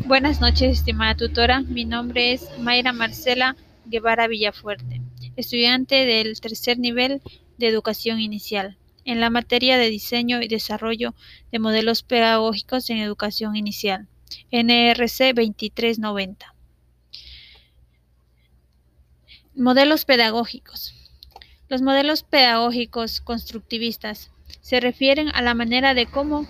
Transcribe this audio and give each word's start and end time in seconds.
Buenas 0.00 0.42
noches, 0.42 0.78
estimada 0.80 1.14
tutora. 1.14 1.62
Mi 1.62 1.86
nombre 1.86 2.34
es 2.34 2.46
Mayra 2.58 2.92
Marcela 2.92 3.56
Guevara 3.86 4.26
Villafuerte, 4.26 5.00
estudiante 5.36 6.04
del 6.04 6.38
tercer 6.40 6.78
nivel 6.78 7.22
de 7.56 7.68
educación 7.68 8.20
inicial, 8.20 8.76
en 9.06 9.20
la 9.20 9.30
materia 9.30 9.78
de 9.78 9.88
diseño 9.88 10.42
y 10.42 10.48
desarrollo 10.48 11.14
de 11.50 11.58
modelos 11.58 12.02
pedagógicos 12.02 12.90
en 12.90 12.98
educación 12.98 13.56
inicial, 13.56 14.06
NRC 14.52 15.32
2390. 15.34 16.54
Modelos 19.54 20.04
pedagógicos. 20.04 20.92
Los 21.70 21.80
modelos 21.80 22.24
pedagógicos 22.24 23.22
constructivistas 23.22 24.30
se 24.60 24.80
refieren 24.80 25.28
a 25.32 25.40
la 25.40 25.54
manera 25.54 25.94
de 25.94 26.04
cómo 26.04 26.46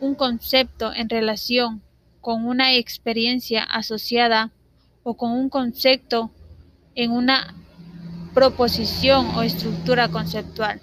un 0.00 0.14
concepto 0.14 0.94
en 0.94 1.10
relación 1.10 1.82
con 2.24 2.46
una 2.46 2.72
experiencia 2.74 3.62
asociada 3.64 4.50
o 5.02 5.14
con 5.14 5.32
un 5.32 5.50
concepto 5.50 6.30
en 6.94 7.10
una 7.10 7.54
proposición 8.32 9.26
o 9.36 9.42
estructura 9.42 10.08
conceptual. 10.08 10.80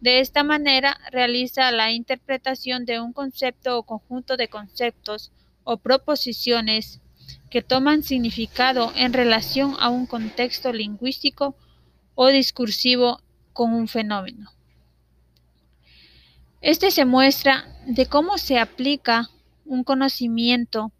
De 0.00 0.18
esta 0.18 0.42
manera 0.42 0.98
realiza 1.12 1.70
la 1.70 1.92
interpretación 1.92 2.84
de 2.84 2.98
un 2.98 3.12
concepto 3.12 3.78
o 3.78 3.84
conjunto 3.84 4.36
de 4.36 4.48
conceptos 4.48 5.30
o 5.62 5.76
proposiciones 5.76 7.00
que 7.48 7.62
toman 7.62 8.02
significado 8.02 8.92
en 8.96 9.12
relación 9.12 9.76
a 9.78 9.88
un 9.88 10.04
contexto 10.04 10.72
lingüístico 10.72 11.54
o 12.16 12.26
discursivo 12.26 13.20
con 13.52 13.72
un 13.72 13.86
fenómeno. 13.86 14.50
Este 16.60 16.90
se 16.90 17.04
muestra 17.04 17.66
de 17.86 18.06
cómo 18.06 18.36
se 18.36 18.58
aplica 18.58 19.30
un 19.64 19.84
conocimiento 19.84 20.92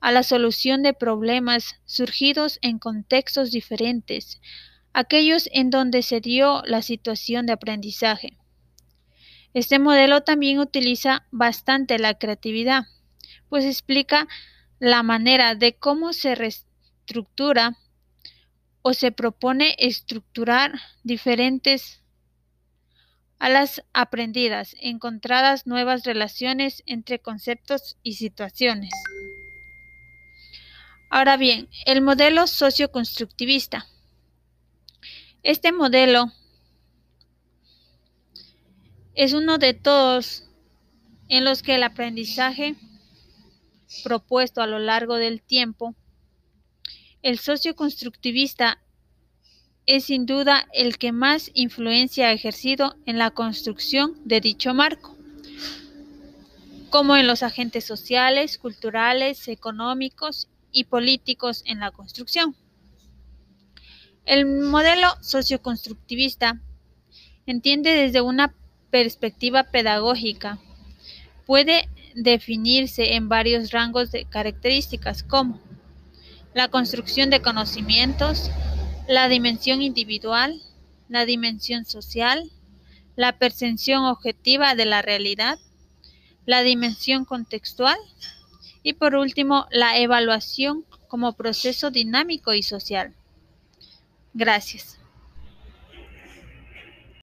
a 0.00 0.12
la 0.12 0.22
solución 0.22 0.82
de 0.82 0.92
problemas 0.92 1.76
surgidos 1.86 2.58
en 2.62 2.78
contextos 2.78 3.50
diferentes, 3.50 4.40
aquellos 4.92 5.48
en 5.52 5.70
donde 5.70 6.02
se 6.02 6.20
dio 6.20 6.62
la 6.66 6.82
situación 6.82 7.46
de 7.46 7.54
aprendizaje. 7.54 8.36
Este 9.54 9.78
modelo 9.78 10.22
también 10.22 10.58
utiliza 10.58 11.26
bastante 11.30 11.98
la 11.98 12.14
creatividad, 12.14 12.84
pues 13.48 13.64
explica 13.64 14.28
la 14.78 15.02
manera 15.02 15.54
de 15.54 15.74
cómo 15.74 16.12
se 16.12 16.34
reestructura 16.34 17.76
o 18.82 18.92
se 18.92 19.12
propone 19.12 19.74
estructurar 19.78 20.74
diferentes 21.02 22.03
a 23.44 23.50
las 23.50 23.82
aprendidas, 23.92 24.74
encontradas 24.80 25.66
nuevas 25.66 26.04
relaciones 26.04 26.82
entre 26.86 27.18
conceptos 27.18 27.98
y 28.02 28.14
situaciones. 28.14 28.90
Ahora 31.10 31.36
bien, 31.36 31.68
el 31.84 32.00
modelo 32.00 32.46
socioconstructivista. 32.46 33.86
Este 35.42 35.72
modelo 35.72 36.32
es 39.14 39.34
uno 39.34 39.58
de 39.58 39.74
todos 39.74 40.48
en 41.28 41.44
los 41.44 41.62
que 41.62 41.74
el 41.74 41.82
aprendizaje 41.82 42.76
propuesto 44.04 44.62
a 44.62 44.66
lo 44.66 44.78
largo 44.78 45.16
del 45.16 45.42
tiempo, 45.42 45.94
el 47.20 47.38
socioconstructivista 47.38 48.80
es 49.86 50.04
sin 50.04 50.26
duda 50.26 50.66
el 50.72 50.98
que 50.98 51.12
más 51.12 51.50
influencia 51.54 52.28
ha 52.28 52.32
ejercido 52.32 52.96
en 53.06 53.18
la 53.18 53.30
construcción 53.30 54.14
de 54.24 54.40
dicho 54.40 54.72
marco, 54.72 55.16
como 56.90 57.16
en 57.16 57.26
los 57.26 57.42
agentes 57.42 57.84
sociales, 57.84 58.58
culturales, 58.58 59.48
económicos 59.48 60.48
y 60.72 60.84
políticos 60.84 61.62
en 61.66 61.80
la 61.80 61.90
construcción. 61.90 62.56
El 64.24 64.46
modelo 64.46 65.08
socioconstructivista 65.20 66.60
entiende 67.46 67.90
desde 67.90 68.22
una 68.22 68.54
perspectiva 68.90 69.64
pedagógica. 69.64 70.58
Puede 71.46 71.90
definirse 72.14 73.14
en 73.14 73.28
varios 73.28 73.70
rangos 73.70 74.10
de 74.12 74.24
características 74.24 75.22
como 75.22 75.60
la 76.54 76.68
construcción 76.68 77.28
de 77.28 77.42
conocimientos, 77.42 78.50
la 79.06 79.28
dimensión 79.28 79.82
individual, 79.82 80.62
la 81.08 81.26
dimensión 81.26 81.84
social, 81.84 82.50
la 83.16 83.38
percepción 83.38 84.04
objetiva 84.04 84.74
de 84.74 84.86
la 84.86 85.02
realidad, 85.02 85.58
la 86.46 86.62
dimensión 86.62 87.24
contextual 87.24 87.98
y 88.82 88.94
por 88.94 89.14
último 89.14 89.66
la 89.70 89.98
evaluación 89.98 90.84
como 91.08 91.34
proceso 91.34 91.90
dinámico 91.90 92.54
y 92.54 92.62
social. 92.62 93.14
Gracias. 94.32 94.98